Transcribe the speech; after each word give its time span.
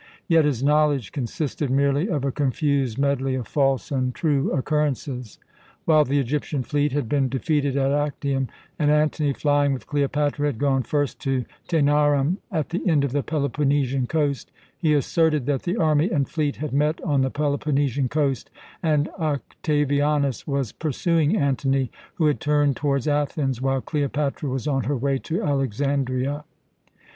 Yet 0.27 0.45
his 0.45 0.63
knowledge 0.63 1.11
consisted 1.11 1.69
merely 1.69 2.09
of 2.09 2.25
a 2.25 2.31
confused 2.31 2.97
medley 2.97 3.35
of 3.35 3.47
false 3.47 3.91
and 3.91 4.15
true 4.15 4.51
occurrences. 4.51 5.37
While 5.85 6.05
the 6.05 6.17
Egyptian 6.17 6.63
fleet 6.63 6.91
had 6.91 7.07
been 7.07 7.29
defeated 7.29 7.77
at 7.77 7.91
Actium, 7.91 8.47
and 8.79 8.89
Antony, 8.89 9.31
flying 9.31 9.73
with 9.73 9.85
Cleopatra, 9.85 10.47
had 10.47 10.57
gone 10.57 10.81
first 10.81 11.19
to 11.19 11.45
Tænarum 11.69 12.37
at 12.51 12.69
the 12.69 12.81
end 12.89 13.03
of 13.03 13.11
the 13.11 13.21
Peloponnesian 13.21 14.07
coast, 14.07 14.51
he 14.75 14.95
asserted 14.95 15.45
that 15.45 15.61
the 15.61 15.77
army 15.77 16.09
and 16.09 16.27
fleet 16.27 16.55
had 16.55 16.73
met 16.73 16.99
on 17.01 17.21
the 17.21 17.29
Peloponnesian 17.29 18.09
coast 18.09 18.49
and 18.81 19.07
Octavianus 19.19 20.47
was 20.47 20.71
pursuing 20.71 21.37
Antony, 21.37 21.91
who 22.15 22.25
had 22.25 22.39
turned 22.39 22.75
towards 22.75 23.07
Athens, 23.07 23.61
while 23.61 23.81
Cleopatra 23.81 24.49
was 24.49 24.67
on 24.67 24.85
her 24.85 24.97
way 24.97 25.19
to 25.19 25.43
Alexandria. 25.43 26.43